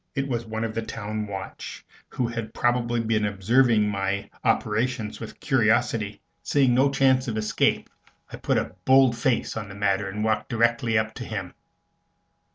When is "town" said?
0.81-1.27